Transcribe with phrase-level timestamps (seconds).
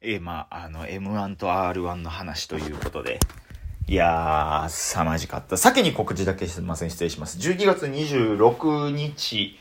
[0.00, 3.18] えー、まあ、あの、M1 と R1 の話ということで。
[3.88, 5.56] いやー、凄まじかった。
[5.56, 6.90] 先に告知だけすみません。
[6.90, 7.38] 失礼します。
[7.38, 9.58] 12月26日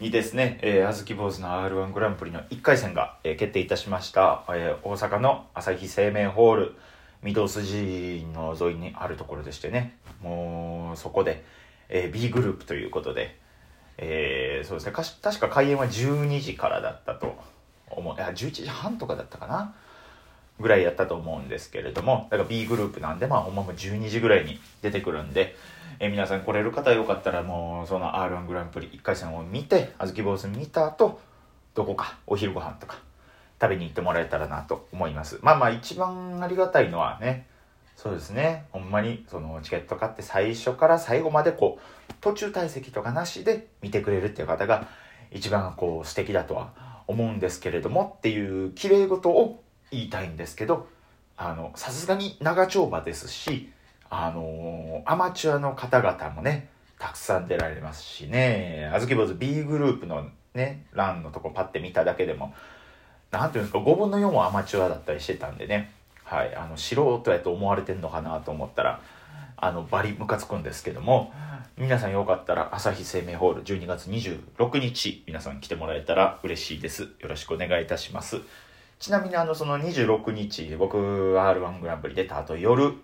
[0.00, 4.44] にですね、えー、あずき坊主の R1 グランプリの1回戦が、えー、決定いたしました。
[4.48, 6.76] えー、大阪の朝日生命ホール、
[7.22, 11.44] 御堂筋の沿いにあるところでしてね、もう、そこで、
[11.90, 13.38] えー、B グループということで、
[13.98, 17.36] えー、そうですね、確か開演は12時からだったと
[17.90, 18.14] 思う。
[18.14, 19.74] いや、11時半とかだったかな？
[20.58, 25.54] ぐらいやったと思うんですけれども、だから B グループなんで、まあほんまも12時ぐらいに出てくるんで、
[26.00, 31.20] え、皆さん来れる方よかったらもうその R1 グランプリ1回戦を見て、あずき坊主見た後、
[31.74, 32.98] どこかお昼ご飯とか
[33.60, 35.38] 食べに行ってもらえたらなと思います。
[35.42, 37.46] まあまあ一番ありがたいのはね、
[37.94, 44.88] そうですね、ほんまにそのチケット買って最初から最後までこう、途中退席とかなしで見てくれるっていう方が
[45.30, 50.88] 一番こう素敵だとは思うんですけれどもっていう綺麗事を言いたいんですけど、
[51.36, 53.70] あの、さすがに長丁場ですし、
[54.08, 56.68] あのー、アマチュアの方々もね、
[56.98, 62.54] たくさん出られますしね、あずき坊主 B グループのね、ランのとこパッて見ただけでも、
[63.30, 65.92] なんていうんですか、5分の4もアマチュアだったりしてたんでね、
[66.24, 69.00] はい、あの、素人やと思われてんのかなと思ったら、
[69.56, 71.32] あの、バリムカつくんですけども、
[71.78, 77.02] 皆さんよかったら朝日生命ホール12月26日皆さん来てもらえたら嬉しいです。
[77.02, 78.40] よろしくお願いいたします。
[78.98, 82.94] ちなみにあのその26日僕 R1 グランプリ出た後夜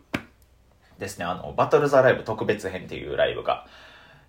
[0.98, 3.66] ですねあのバトルザライブ特別編っていうライブが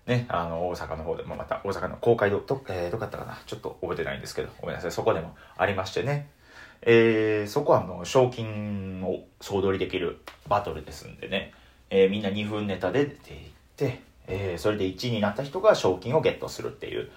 [0.06, 3.38] ね、あの、大阪の方でもまた、大阪の公開ど、ど、えー、どこだったかな？
[3.46, 6.28] ちょっと覚えてないんですけど、ごめんなさい、そこでもありましてね。
[6.82, 11.54] えー、そこはあの、賞金を総取りできるバトルですんでね、
[11.88, 13.40] えー、みんな2分ネタで出ていっ
[13.76, 17.10] て、えー、それで1位になった人が賞金をゲットするっていう、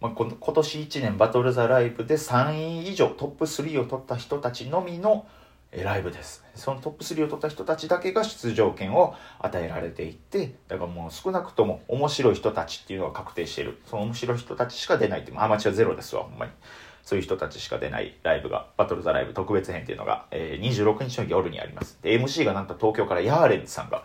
[0.00, 5.26] まあ、こ今年1年バトル・ザ・ライブで3位以上トップ3を取った人たちのみの
[5.72, 6.44] ライブです。
[6.54, 13.78] そのトップ3を取った人たちだけが出場権を与えられていって、だからもう少なくとも面白い人たちっていうのが確定している。
[13.84, 16.52] その面白い人たちしか出ないっていう、アマチュアゼロですわ、ほんまに。
[17.02, 21.98] そういう人たちしか出ないライブが、バトル・ザ・ライブ特別編っていうのが、えー、26日の夜にあります。
[22.02, 24.04] で、MC がなんと東京からヤーレンズさんが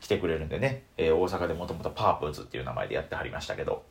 [0.00, 3.84] 来てくれるんでね、えー、大阪でもともとパープーズっていう名前でやってはりましたけど、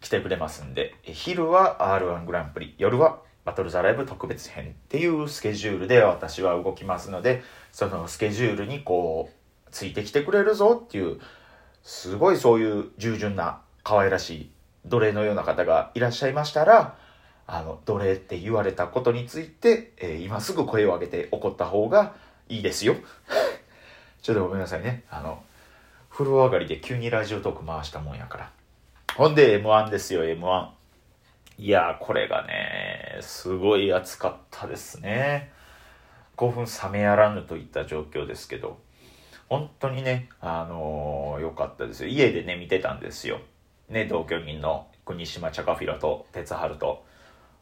[0.00, 7.42] 来てくれますんで、昼は R1 グランプリ、夜はバトルザライブ特別編っていうスケジュールで私は動きますので、
[7.72, 11.20] そのスケジュールにこう、ついてきてくれるぞっていう、
[11.82, 14.50] すごいそういう従順な可愛らしい
[14.86, 16.96] 奴隷のような方がいらっしゃいましたら、
[17.46, 22.14] あの、奴隷って言われたことについて、えー、今すぐ声を上げて怒った方が
[22.48, 22.96] いいですよ。
[24.24, 25.04] ちょっとごめんなさいね。
[25.10, 25.44] あの、
[26.08, 28.50] 風呂上がりで急にラジオトーク回したもんやから。
[29.16, 30.68] ほんで M1 ですよ、M1。
[31.58, 35.52] いやー、これがね、すごい暑かったですね。
[36.38, 38.78] 5分冷めやらぬといった状況ですけど、
[39.50, 42.08] 本当にね、あのー、よかったですよ。
[42.08, 43.40] 家でね、見てたんですよ。
[43.90, 47.04] ね、同居人の国島チャカフィラと哲春と、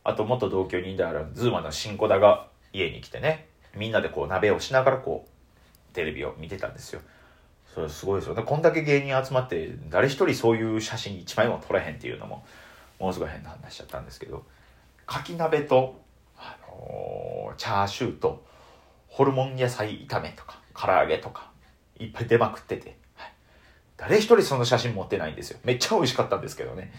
[0.04, 5.31] あと元同居人であるズーマの新子田が家に来てね、みんなでこう鍋をしながらこう、
[5.92, 7.00] テレビを見てたんですよ。
[7.74, 8.42] それすごいですよね。
[8.42, 12.44] こんだけ芸人集まって、誰一人そういう写真一枚も撮れへんっていうのも、
[12.98, 14.44] ものすごい変な話だったんですけど、
[15.06, 16.00] かき鍋と、
[16.36, 18.44] あのー、チャーシューと、
[19.08, 21.50] ホルモン野菜炒めとか、唐揚げとか、
[21.98, 23.32] いっぱい出まくってて、はい、
[23.96, 25.58] 誰一人その写真持ってないんですよ。
[25.64, 26.92] めっちゃ美味しかったんですけどね。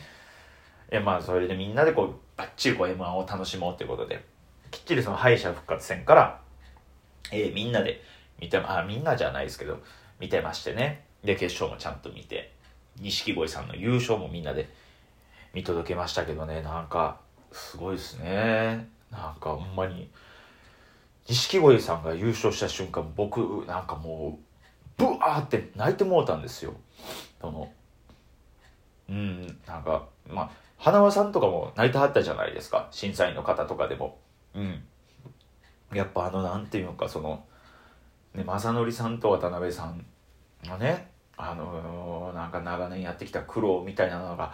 [0.90, 4.24] え、まあ、それでみんなでこう、バッチリこう M1 を楽しもうっていうことで、
[4.72, 6.42] きっちりその敗者復活戦から、
[7.32, 8.02] えー、みんなで
[8.40, 9.80] 見て、あ、みんなじゃないですけど、
[10.20, 11.06] 見てましてね。
[11.24, 12.54] で、決勝もちゃんと見て、
[13.00, 14.70] 錦鯉さんの優勝もみんなで
[15.54, 17.20] 見届けましたけどね、なんか、
[17.52, 18.90] すごいですね。
[19.12, 20.10] なんか、ほんまに、
[21.28, 24.44] 錦鯉さんが優勝した瞬間、僕、なんかもう、
[24.98, 26.74] ブワーって泣いてもうたんですよ。
[27.40, 27.72] その、
[29.10, 32.88] うん、なんか、まあ、花輪さんとかも泣いてはったじゃないですか。
[32.92, 34.20] 審査員の方とかでも。
[34.54, 34.84] うん。
[35.94, 37.46] やっぱあの、なんていうのか、その、
[38.36, 40.06] ね、正則さんと渡辺さん
[40.66, 44.54] のね、あのー、なんか長年やってきた苦労みたいなのが、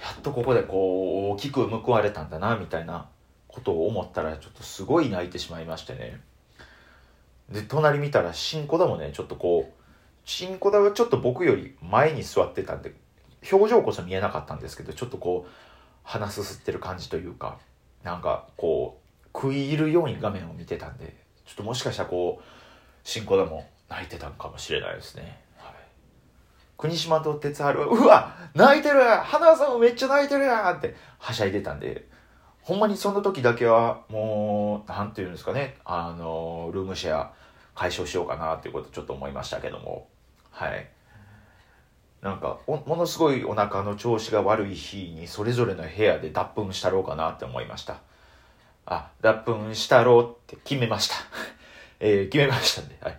[0.00, 3.08] やっとここでこう、大きく報われたんだな、みたいな
[3.46, 6.20] ことを思ったら、ちょっとすごい泣いてしまいましてね。
[7.50, 9.82] で、隣見たら、新子だもね、ちょっとこう、
[10.24, 12.94] 新子だはちょっと僕より前に座ってたんで、
[13.50, 15.50] 表情こそ見えなかったんですけど、ちょっとこう、
[16.02, 17.58] 鼻すすってる感じというか、
[18.02, 21.14] なんかこう、食い入るように画面を見てたんで、
[21.46, 22.57] ちょっともしかしたらこう、
[23.08, 25.40] 新子でも泣いてたんかもしれないですね。
[25.56, 25.72] はい、
[26.76, 29.00] 国島と哲治は、うわ泣いてる。
[29.02, 32.06] 花輪さんもめっちゃ泣いてるやんってはしゃいでたんで、
[32.60, 37.32] ほんまにその時だけはもう、なんていうんですかね、あの、ルームシェア
[37.74, 40.06] 解消しようかなっていうことちょっと思いましたけども、
[40.50, 40.86] はい。
[42.20, 48.02] なんかものすごいお腹の調子が悪い日にそれぞれの部屋で脱粉したろうかなって思いました。
[48.84, 51.14] あ脱粉したろうって決めました。
[52.00, 53.18] えー、決めましたんで、はい、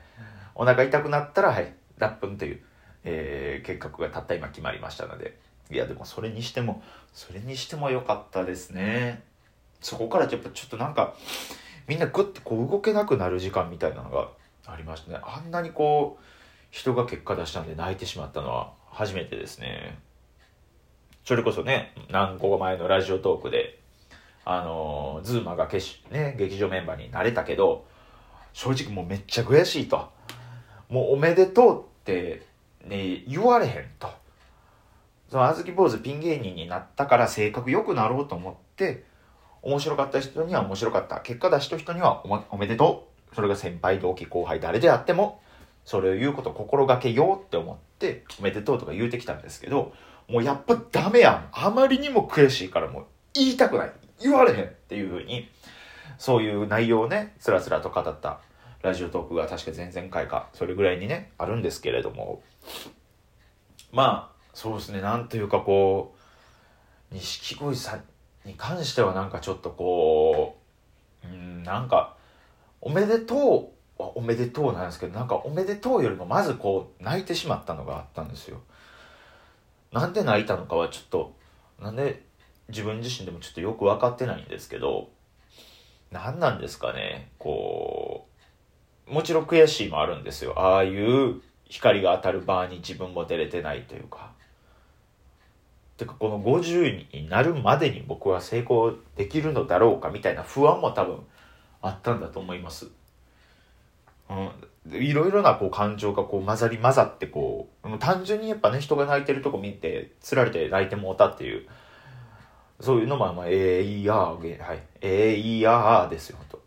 [0.55, 2.61] お腹痛くなったら、はい、脱粉という、
[3.03, 5.37] えー、計画がたった今決まりましたので。
[5.71, 6.81] いやでもそれにしても
[7.13, 9.23] それにしても良かったですね。
[9.81, 11.13] そこからやっぱちょっとなんか
[11.87, 14.29] みんなグッてこう動けなくなる時間みたいなのが
[14.65, 15.19] ありましたね。
[15.21, 16.23] あんなにこう
[16.71, 19.99] 人が結果出したんで泣いてしまったのは初めてですね。
[21.23, 23.79] それこそね、何個前のラジオトークで、
[24.45, 27.85] あのー、ズーマが決し、ね、劇場メンバーになれたけど、
[28.53, 30.09] 正直もうめっちゃ悔しいと。
[30.89, 32.45] もうおめでとうって、
[32.85, 34.09] ね、言われへんと。
[35.29, 39.03] その、あずき坊主ピン芸人になったから性格良くなろうと思って、
[39.61, 41.19] 面白かった人には面白かった。
[41.19, 43.35] 結果出した人にはおめでとう。
[43.35, 45.41] それが先輩、同期、後輩、誰であっても、
[45.85, 49.93] それを言うこと心がけようって思って、おめでとうとか言うてきたんですけど、
[50.27, 51.49] もうやっぱダメやん。
[51.51, 53.91] あまりにも悔しいからもう言いたくない。
[54.21, 55.49] 言われへんっていう風に、
[56.17, 58.39] そういう内容をね、つらつらと語った。
[58.81, 62.41] ラジオトークが確か前々回か、それぐらいにね、あるんですけれども、
[63.91, 66.15] まあ、そうですね、なんというかこ
[67.11, 68.03] う、錦鯉さん
[68.45, 70.57] に関してはなんかちょっとこ
[71.25, 72.15] う、うん、なんか、
[72.81, 78.61] おめでとうおめでとうなんですけどなんかおめでとうよりもまずこう泣いてしまったのがあったんですよ。
[79.91, 81.35] なんで泣いたのかはちょっと
[81.81, 82.23] なんで
[82.69, 85.09] 自分自身でもちょっとよく分かってないんですけど。
[86.11, 87.31] 何なんですかね。
[87.38, 88.27] こ
[89.07, 90.53] うもちろん悔しいもあるんですよ。
[90.57, 94.31] ああいう光が当たる場に自分も出れてないというか。
[95.97, 101.19] てかこの50になるまでに僕は成功できるのだろうかみたいな不安も多分
[101.81, 102.88] あったんだと思います。
[104.29, 111.67] うん、いろいろなこう感情がこう混ざり混ざってこう単純にやっぱね人が泣いてるとこ見てつられて泣いてもうたっていう
[112.79, 114.79] そういうのもまあえーいやーはい。
[115.01, 116.61] えーいやーですよほんと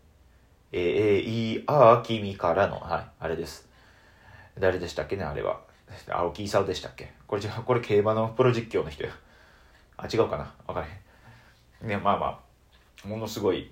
[0.71, 3.67] えーいやー君からのはいあれです。
[4.59, 5.59] 誰でしたっけねあれは。
[6.09, 7.13] 青木功でしたっけ。
[7.27, 9.11] これ違うこれ競馬のプロ実況の人や
[9.97, 10.51] あ違うかな。
[10.67, 10.89] 分からへ
[11.85, 11.89] ん。
[11.89, 12.39] ねまあま
[13.05, 13.71] あものすごい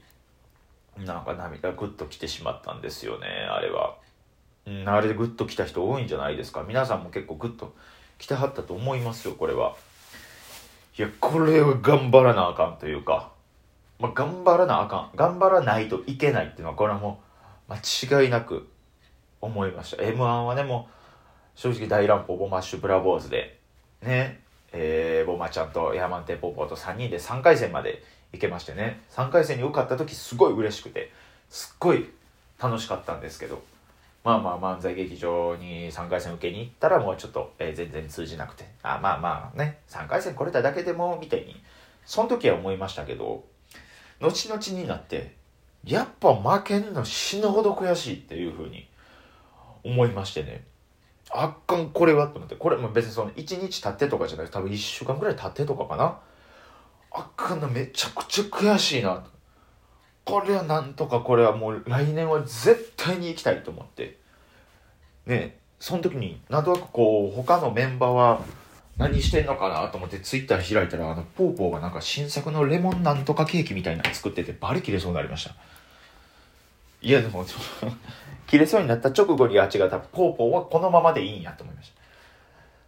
[0.98, 3.96] なんか涙ぐっと来てしまったんですよね、あれは。
[4.68, 6.64] うん、あれでグッと来た人多いんじゃないですか。
[6.68, 7.74] 皆さんも結構グッと
[8.20, 9.76] 来てはったと思いますよ、これは。
[10.98, 13.32] いや、これは頑張らなあかんというか、
[14.00, 15.12] まあ、頑張らなあかん。
[15.16, 17.22] 頑張らないといけないっていうのは、これはも
[17.70, 18.68] う間違いなく
[19.40, 20.04] 思いました。
[20.04, 20.90] M1 はね、も
[21.56, 23.60] う正直大乱歩ボマッシュブラボーズで、
[24.02, 24.42] ね、
[24.74, 28.04] えー、ボマちゃんとヤマンテポポと3人で3回戦まで
[28.34, 29.02] 行けましてね。
[29.12, 31.12] 3回戦に受かった時すごい嬉しくて
[31.50, 32.10] すっごい
[32.62, 33.62] 楽しかったんですけど。
[34.24, 38.66] まあまあ漫才劇場に3回戦受けに行ったらもうちょっと、えー、全然通じなくて。
[38.84, 39.80] あまあまあね。
[39.90, 41.62] 3回戦来れただけでもみたいに。
[42.06, 43.44] その時は思いましたけど
[44.20, 45.36] 後々になって
[45.86, 48.88] やっぱ負けんの死ぬほど悔しいっていうふうに
[49.84, 50.64] 思いましてね。
[51.32, 52.56] あっかんこれはと思って。
[52.56, 56.20] これも別にその1日経ってとかじゃなくて多分1週間ぐらい経ってとかかな。
[57.12, 59.24] あかんのめちゃくちゃ悔しいな。
[60.32, 64.18] これはなんとかこれはもう来年は絶対に行きたいと思って。
[65.26, 68.42] ねその時になんとなくこう他のメンバーは
[68.98, 75.56] 何してんのかなと思ってツイッター開いたらあのポーポーがなんか新作のレモンなんとかケーキみたいなの作っててバリ切れそうになりました。
[77.02, 77.44] いやでも
[78.48, 81.92] 切れそうになった直後にあ違う多分ポーポーはこのままでいいんやと思いまし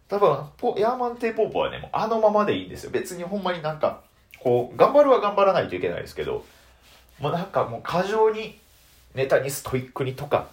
[0.08, 0.16] た。
[0.16, 2.90] 多分ポヤーマンテーポーポーはねもうあのままでいいんですよ。
[2.90, 4.02] 別にほんまになんか
[4.44, 6.44] こう、頑張るは頑張らないといけないですけど、
[7.24, 8.58] もうなんかもう過剰に
[9.14, 10.48] ネタにストイックにとか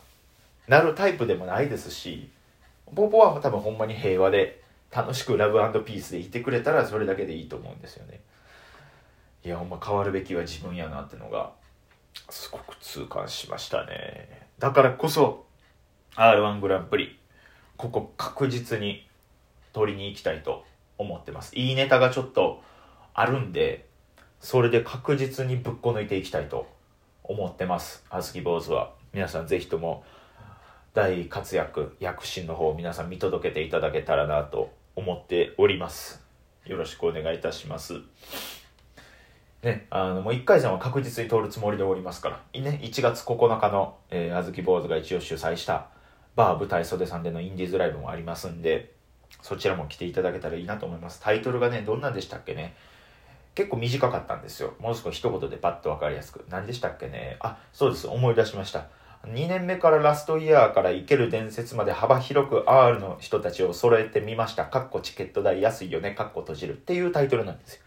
[0.69, 2.29] なるタイプでもないですし、
[2.95, 8.21] ポポは多分ほんまに平和で楽しくラブピースでいてくれたらそれだけでいいと思うんですよね。
[9.43, 11.51] いや、ほんま変わるべきは自分やなってのが、
[12.29, 14.47] すごく痛感しましたね。
[14.57, 15.45] だからこそ、
[16.15, 17.19] R1 グランプリ、
[17.75, 19.05] ここ確実に
[19.73, 20.63] 取りに行きたいと
[20.97, 21.53] 思ってます。
[21.57, 22.63] いいネタがちょっと
[23.13, 23.90] あるんで、
[24.41, 26.67] それで確実にぶっこ抜いていきたいと
[27.23, 28.03] 思ってます。
[28.09, 28.91] あずき坊主は。
[29.13, 30.03] 皆さんぜひとも
[30.95, 36.25] 大活躍、躍進の方を皆さん見届けていただけたらなと思っております。
[36.65, 37.99] よろしくお願いいたします。
[39.61, 45.89] ね、あの、もう1回戦は確実に通るつもりでおりますから、ね、1月9日の、えー、あずき坊主が一応主催した、
[46.35, 48.91] バー舞台袖さんでのインディーズライブもありますんで、
[49.43, 51.21] そちらも来ていただけたらいいなと思います。
[51.21, 52.75] タイトルがね、どんなんでしたっけね？
[53.53, 54.73] 結構短かったんですよ。
[54.79, 56.45] もう少し一言でパッとわかりやすく。
[56.49, 57.37] 何でしたっけね。
[57.41, 58.07] あ、そうです。
[58.07, 58.85] 思い出しました。
[59.27, 64.65] 2年目からラストイヤーから生ける伝説まで幅広く R の人たちを揃えてみました。
[64.65, 66.11] かっこチケット代安いよね。
[66.11, 66.73] かっこ閉じる。
[66.73, 67.81] っていうタイトルなんですよ。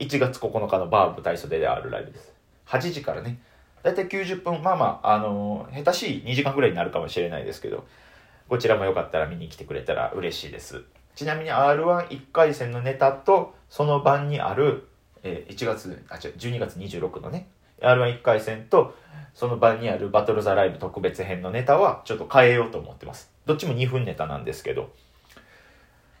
[0.00, 2.32] 1月9日のバー舞台袖であるライブです。
[2.66, 3.38] 8時からね。
[3.82, 7.84] だいたい90分、まあまあ、あのー、下手しい2時間ぐらいになるかもしれないですけど、
[8.48, 10.84] こちらもよかったら見に来てくれたら嬉しいです。
[11.14, 14.88] ちなみに R11 回戦のネタと、その晩にある、
[15.22, 17.48] えー、1月、あ、違う、12月26のね、
[17.80, 18.94] R11 回戦と、
[19.34, 23.30] その晩にあるバトルザライブ特別編のネタはちょっと変えようと思ってます。
[23.46, 24.92] どっちも2分ネタなんですけど、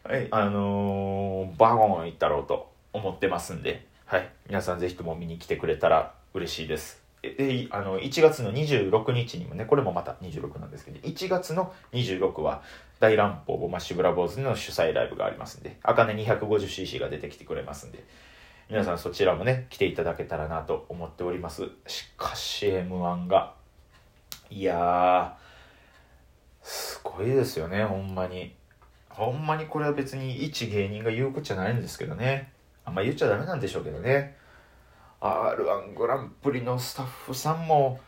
[0.04, 7.02] はい、あのー、バゴン行ったろうと思ってますんで、はい、皆さんぜひとも見に来てくれたら嬉しいです。
[7.22, 12.62] で、あの、1月の26日にもね、これもまた26なんですけど、1月の26は、
[12.98, 18.04] 大乱暴ボマッシュブラボーズの主催ライブがありますんで、あかね 250cc が出てきてくれますんで、
[18.72, 21.68] 皆さんそちらもね、来ていただけたらなと思っております。
[21.86, 23.52] しかし M1 が、
[24.48, 28.56] いやー、すごいですよね、ほんまに。
[29.10, 32.50] ほんまにこれは別に一芸人が言うことじゃないんですけどね。
[32.86, 34.38] あんま言っちゃダメなんでしょうけどね。
[35.20, 38.00] R1 グランプリのスタッフさんも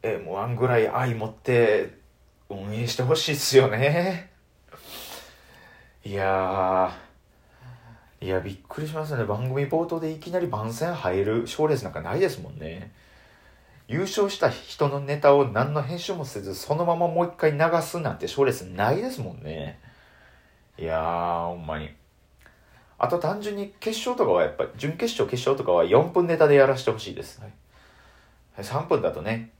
[0.00, 1.98] M1 ぐらい愛持って
[2.48, 4.30] 運営してほしいっすよね。
[6.06, 6.96] いや
[8.22, 9.24] いや、びっくりしますね。
[9.24, 12.92] 番組冒頭でいきなり番宣入る賞レースなんかないですもんね。
[13.88, 19.80] 優勝した人のネタを何の編集もせず、そのままもう一回流すなんて賞レースないですもんね。
[20.78, 21.90] いやー、ほんまに。
[22.96, 27.40] あと単純に決勝とかはやっぱり、準決勝、決勝とかは4分ネタでやらせてほしいです。
[27.40, 27.52] はい、
[28.56, 29.50] 3分だとね、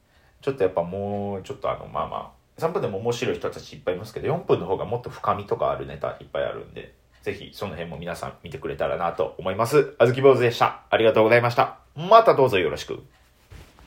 [0.40, 9.94] ちょっとやっぱもう、ちょっとあの、まあまあ、3分でも面白い人たちいっぱいいますけど、4分の方がもっと深みとかあるネタいっぱいあるんで、ぜひその辺も皆さん見てくれたらなと思います。
[9.98, 10.82] あずき坊主でした。
[10.90, 11.78] ありがとうございました。
[11.96, 13.02] またどうぞよろしく。